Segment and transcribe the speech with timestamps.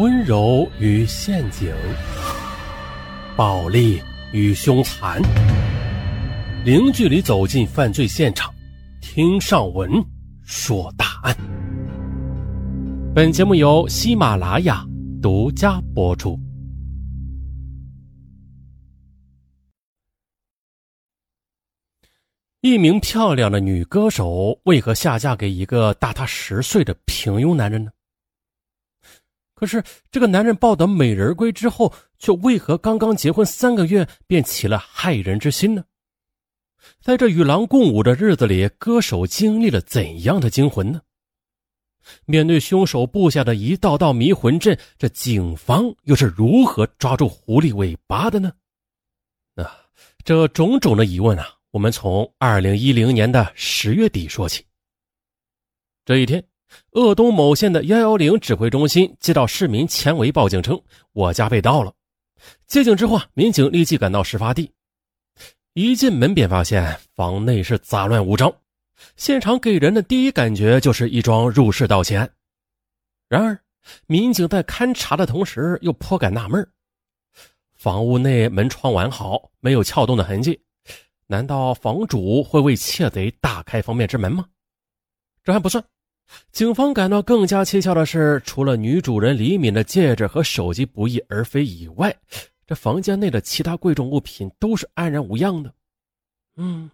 [0.00, 1.70] 温柔与陷阱，
[3.36, 4.00] 暴力
[4.32, 5.20] 与凶残，
[6.64, 8.50] 零距离走进犯罪现场，
[9.02, 9.90] 听上文
[10.42, 11.36] 说大案。
[13.14, 14.82] 本节目由喜马拉雅
[15.20, 16.40] 独家播出。
[22.62, 27.90] 一名漂亮的女歌手为何下嫁给一个大她十岁的平庸男人呢？
[29.60, 35.84] 可是，这个男人抱得美人归之后，却为何刚刚结婚三个月便起了害人之心呢？
[37.02, 41.02] 在这与狼共舞的日子里，歌手经历了怎样的惊魂呢？
[42.24, 48.50] 面对凶手布下的一道道迷魂阵，这警方又是如何抓住狐狸尾巴的呢？
[49.56, 49.76] 啊，
[50.24, 54.64] 这种种的疑问啊，我们从二零一零年的十月底说起。
[56.06, 56.42] 这一天。
[56.92, 60.80] 鄂东某县的幺幺零指挥中心接到市民钱维报警称，
[61.12, 61.92] 我家被盗了。
[62.66, 64.70] 接警之后啊，民警立即赶到事发地，
[65.74, 68.52] 一进门便发现房内是杂乱无章，
[69.16, 72.30] 现场给人的第一感觉就是一桩入室盗窃案。
[73.28, 73.58] 然而，
[74.06, 76.66] 民警在勘查的同时又颇感纳闷：
[77.74, 80.60] 房屋内门窗完好，没有撬动的痕迹，
[81.26, 84.46] 难道房主会为窃贼大开方便之门吗？
[85.44, 85.82] 这还不算。
[86.52, 92.16] 警方感到更加蹊跷的是，除了女主人李敏的戒指和手机不翼而飞以外，
[92.66, 95.72] 这房间内的其他贵重物品都是安然无恙的。
[96.56, 96.90] 嗯，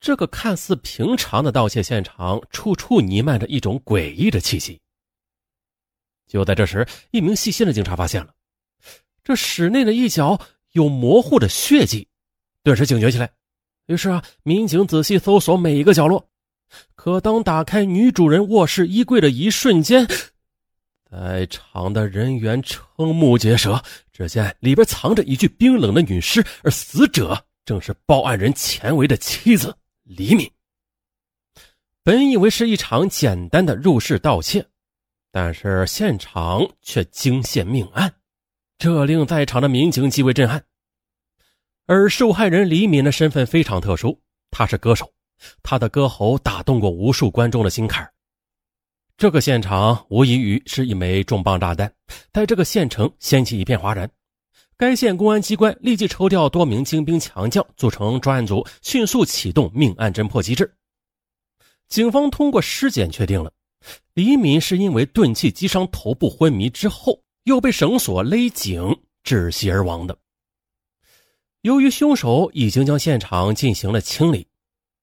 [0.00, 4.80] 这个看似平常的盗窃现场，处处弥漫着一种诡异的气息。
[6.26, 8.32] 就在这时，一名细心的警察发现了
[9.22, 10.40] 这室内的一角
[10.72, 12.08] 有模糊的血迹，
[12.62, 13.30] 顿时警觉起来。
[13.86, 16.26] 于是啊，民警仔细搜索每一个角落。
[16.94, 20.06] 可当打开女主人卧室衣柜的一瞬间，
[21.10, 23.82] 在场的人员瞠目结舌。
[24.12, 29.74] 只见里边藏着一具冰冷的女尸，而死者正是报案人钱维的妻子
[30.04, 30.48] 李敏。
[32.04, 34.64] 本以为是一场简单的入室盗窃，
[35.30, 38.12] 但是现场却惊现命案，
[38.78, 40.62] 这令在场的民警极为震撼。
[41.86, 44.20] 而受害人李敏的身份非常特殊，
[44.50, 45.12] 她是歌手。
[45.62, 48.08] 他的歌喉打动过无数观众的心坎
[49.16, 51.92] 这个现场无异于是一枚重磅炸弹，
[52.32, 54.10] 在这个县城掀起一片哗然。
[54.76, 60.74] 该县公安机关立即抽调多名精兵强将，组成专案组，迅速启动命案侦破机制。
[61.88, 63.52] 警方通过尸检确定了，
[64.14, 68.82] 李敏是因为钝器击伤头部昏迷之后，又被绳索勒颈
[69.22, 70.18] 窒息而亡的。
[71.60, 74.44] 由于凶手已经将现场进行了清理。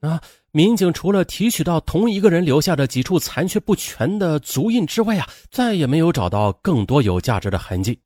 [0.00, 0.20] 啊！
[0.52, 8.00] 民警除了提取到同一个人留下的几处残缺不全的足印之外啊，再也没有找到更多有价值的痕迹。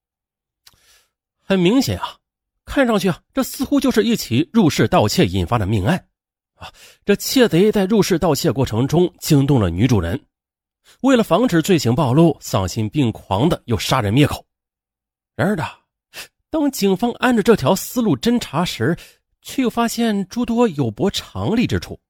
[1.41, 2.19] 很明显啊，
[2.65, 6.07] 看上去啊，这似乎就是一起入室盗窃引发的命案
[6.57, 6.71] 啊！
[7.05, 10.21] 这窃贼在入室盗窃过程中惊动了女主人，
[11.03, 14.45] 为了防止罪行暴露，丧心病狂的又杀人灭口。
[15.37, 15.65] 然而的，
[16.51, 18.97] 当警方按着这条思路侦查时，
[19.45, 22.01] 却又发现诸多有悖常理之处。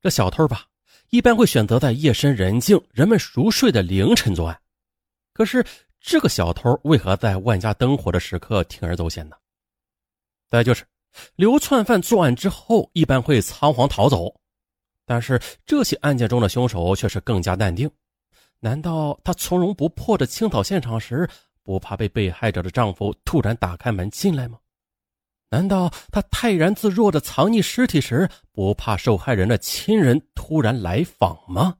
[0.00, 0.64] 这小偷吧，
[1.10, 4.60] 一般会选择在夜深人静、人们熟睡的凌晨作案。
[5.34, 5.64] 可是，
[6.00, 9.36] 这个小偷为何在万家灯火的时刻铤而走险呢？
[10.48, 10.84] 再就是，
[11.36, 14.34] 流窜犯作案之后一般会仓皇逃走，
[15.04, 17.88] 但是这起案件中的凶手却是更加淡定。
[18.58, 21.28] 难道他从容不迫的清扫现场时，
[21.62, 24.58] 不怕被被害者的丈夫突然打开门进来吗？
[25.50, 31.76] 难道他泰然自若的藏匿尸体时，不怕受害人的亲人突然来访吗？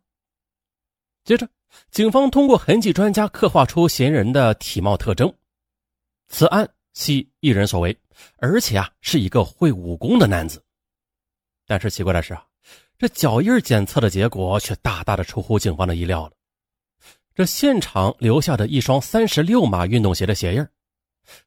[1.25, 1.49] 接着，
[1.91, 5.33] 警方通过痕迹专家刻画出嫌疑人的体貌特征，
[6.29, 7.97] 此案系一人所为，
[8.39, 10.61] 而且啊是一个会武功的男子。
[11.65, 12.45] 但是奇怪的是啊，
[12.99, 16.33] 这脚印检测的结果却大大的出乎警方的意料了。
[17.37, 20.67] 这现场留下的一双三十六码运动鞋的鞋印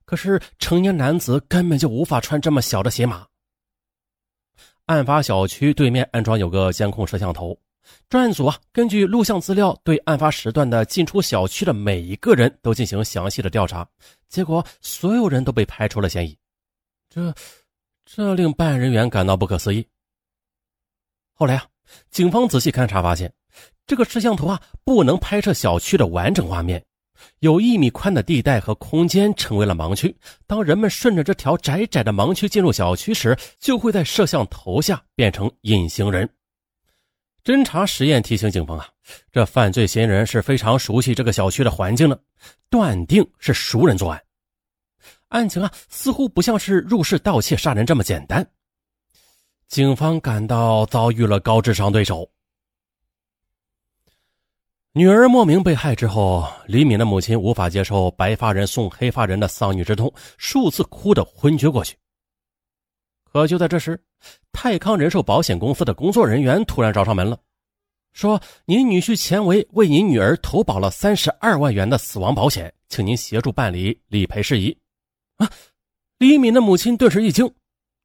[0.05, 3.27] 可是成年男子根本就无法穿这么小的鞋码。
[4.85, 7.57] 案发小区对面安装有个监控摄像头，
[8.09, 13.87] 专案组啊根据录像资料对案发时段的进出小区的每一个人都进行详细的调查，
[14.27, 16.37] 结果所有人都被排除了嫌疑。
[17.09, 17.33] 这，
[18.05, 19.87] 这令办案人员感到不可思议。
[21.33, 21.65] 后来啊，
[22.11, 23.33] 警方仔细勘查发现，
[23.87, 26.83] 这个摄像头啊不能拍摄小区的完整画面。
[27.39, 30.15] 有一米宽的地带和空间成为了盲区。
[30.47, 36.29] 当人们顺着这条窄窄的盲区进入小区时，就会在摄像头下变成隐形人。
[37.43, 38.87] 侦查实验提醒警方啊，
[39.31, 42.17] 这犯罪嫌疑人是非常熟悉这个小区的环境的，
[42.69, 44.23] 断定是熟人作案。
[45.27, 48.47] 案情啊，似乎不像是入室盗窃杀人这么简单。
[49.67, 52.29] 警方感到遭遇了高智商对手。
[54.95, 61.97] 女儿莫名被害之后，李敏的母亲无法接受白发人送黑发人的丧女之痛，数次哭得昏厥过去。
[63.23, 63.99] 可就在这时，
[64.51, 67.35] 泰康人寿保险公司的工作人员突然找上门了，
[68.11, 74.77] 说：“您女婿钱维为您女儿投保了三十二万元的死亡保险，请您协助办理理赔事宜。”
[75.37, 75.49] 啊！
[76.19, 77.51] 李敏的母亲顿时一惊，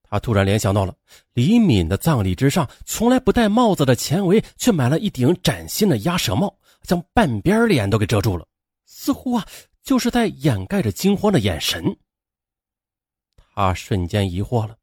[0.03, 0.95] 她突然联想到了
[1.35, 6.58] 李敏的葬礼之上，从来不戴帽子的钱维却买了一顶崭新的鸭舌帽。
[6.83, 8.47] 将半边脸都给遮住了，
[8.87, 9.47] 似乎啊
[9.83, 11.97] 就是在掩盖着惊慌的眼神。
[13.37, 14.77] 他瞬间疑惑了，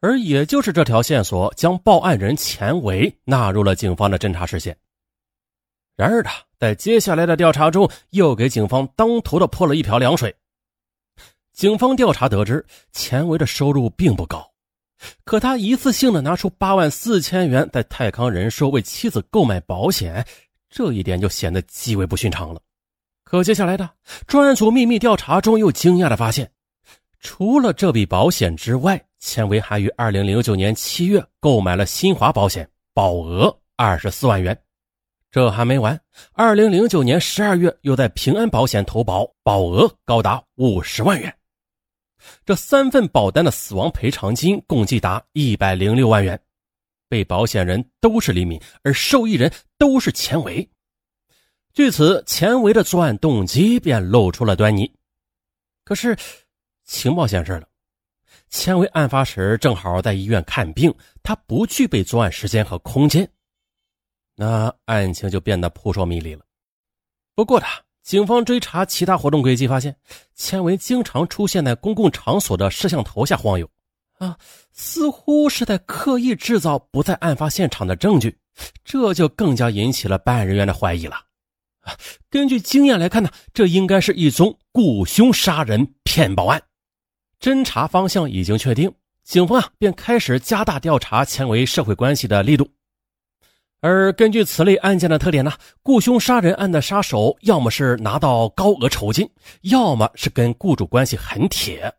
[0.00, 4.76] 而也就是这条线索，将报案人钱维纳入了警方的侦查视线。
[5.94, 10.34] 然而他在接下来的调查中，又给警方当头的泼了一瓢凉水。
[11.52, 14.50] 警方调查得知，钱维的收入并不高，
[15.24, 20.26] 可他一次性的拿出八万四千元在泰康人寿为妻子购买保险。
[20.72, 22.60] 这一点就显得极为不寻常了。
[23.22, 23.88] 可接下来的
[24.26, 26.50] 专案组秘密调查中，又惊讶的发现，
[27.20, 34.58] 除了这笔保险之外，钱维还于二零零九年七月购买了新华保险，保额二十四万元。
[35.30, 35.98] 这还没完，
[36.32, 41.34] 二零零九年十二月又在平安保险投保，保额高达五十万元。
[42.46, 46.40] 这三份保单的死亡赔偿金共计达一百零六万元。
[47.12, 50.66] 被保险人都是李敏，而受益人都是钱维。
[51.74, 54.90] 据此，钱维的作案动机便露出了端倪。
[55.84, 56.16] 可是，
[56.84, 57.68] 情报显示了，
[58.48, 60.90] 钱维案发时正好在医院看病，
[61.22, 63.30] 他不具备作案时间和空间。
[64.34, 66.42] 那案情就变得扑朔迷离了。
[67.34, 67.66] 不过，的
[68.02, 69.94] 警方追查其他活动轨迹，发现
[70.34, 73.68] 钱维经常出现在公共场所的摄像头下晃悠。
[74.22, 74.38] 啊，
[74.70, 78.38] 似乎是在刻意制造不在案发现场的证据，
[78.84, 81.16] 这就更加引起了办案人员的怀疑了。
[81.80, 81.92] 啊，
[82.30, 86.62] 根据经验来看呢，这应该是一宗雇凶杀人骗保案。
[87.40, 92.70] 侦查方向已经确定，警方啊便开始加大调查前维社会关系的力度。
[93.80, 95.52] 而根据此类案件的特点呢，
[95.82, 99.28] 雇凶杀人案的杀手要么是拿到高额酬金，
[99.62, 101.92] 要么是跟雇主关系很铁。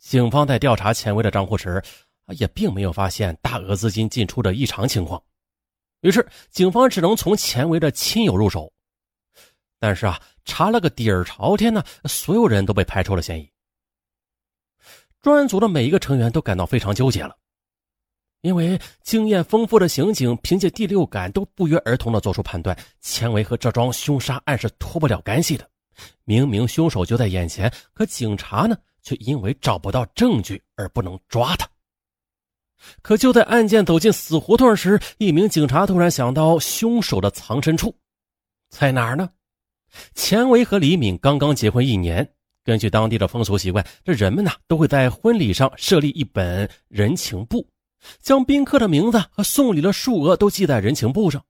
[0.00, 1.80] 警方在调查钱维的账户时，
[2.30, 5.22] 也并没有发现大额资金进出的异常情况，
[6.00, 8.72] 于是警方只能从钱维的亲友入手。
[9.78, 13.50] 但是啊，查了个底儿朝天呢，所有人都被排除了嫌疑。
[15.20, 17.36] 专案组的每一个成员都感到非常纠结了，
[18.40, 25.70] 因为经验丰富的刑警凭借第六感都不约而同的做出判断：钱维和这桩凶杀案是脱不了干系的。
[26.24, 28.76] 明明凶手就在眼前，可警察呢？
[29.02, 31.68] 却因为找不到证据而不能抓他。
[33.02, 37.94] 可就在案件走进死胡同时，一名警察突然想到凶手的藏身处
[38.70, 39.28] 在哪儿呢？
[40.14, 42.32] 钱维和李敏刚刚结婚一年，
[42.64, 47.68] 根据当地的风俗习惯，这人们呢都会在婚礼上设立一本人情簿，
[48.22, 51.44] 将宾客的名字和送礼的数额都记在人情簿上。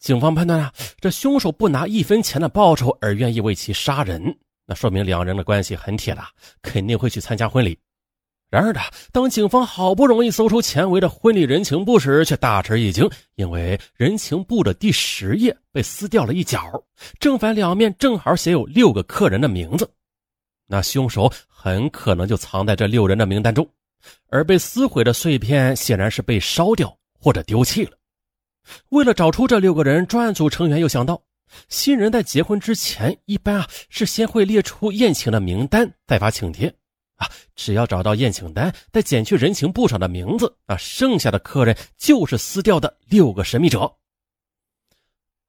[0.00, 4.38] 警方判断啊，这凶手不拿一分钱的报酬而愿意为其杀人。
[4.70, 6.28] 那说明两人的关系很铁了，
[6.60, 7.78] 肯定会去参加婚礼。
[8.50, 8.80] 然而呢，
[9.12, 16.60] 当警方好不容易搜出钱维的婚礼人情簿时，却大吃一惊，因为人情簿的第十页被撕掉了一角，
[17.18, 19.90] 正反两面正好写有六个客人的名字。
[20.66, 23.66] 那凶手很可能就藏在这六人的名单中，
[24.28, 27.92] 而被撕毁的碎片显然是被烧掉或者丢弃了。
[28.90, 31.18] 为了找出这六个人，专案组成员又想到。
[31.68, 36.72] 新人在结婚之前，一般啊是先会列出宴请的名单，再发请帖，
[37.16, 43.80] 啊，只要找到宴请单，再减去人情簿上的名字，啊，剩下的客人就是撕掉的六个神秘者。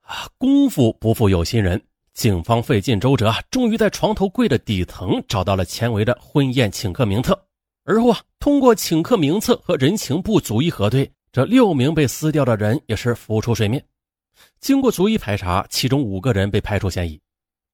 [0.02, 1.82] 啊，功夫不负有心人，
[2.14, 7.40] 警方费尽周折，终于在床头柜的底层找到了钱维的婚宴请客名册，
[7.84, 13.84] 而后啊，通过请客名册和人情簿逐一核对，这六名被撕掉的人也是浮出水面。
[14.60, 17.20] 经过逐一排查，其中五个人被排除嫌疑，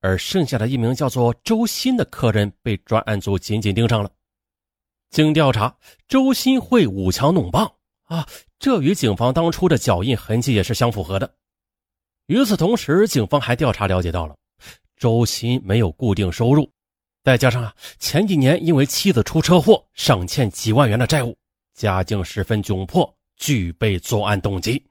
[0.02, 4.10] 而剩下的一名叫做周鑫的客人被专案组紧紧盯上了。
[5.10, 5.76] 经调查，
[6.08, 7.72] 周鑫会舞枪弄棒
[8.04, 8.28] 啊，
[8.60, 11.36] 这与警方当初的脚印痕迹也是相符合的。
[12.28, 14.36] 与此同时，警方还调查了解到了，
[14.98, 16.70] 周鑫没有固定收入，
[17.24, 21.38] 再加上啊前几年因为妻子出车祸，尚欠几万元的债务，
[21.74, 24.84] 家境十分窘迫，具备作案动机。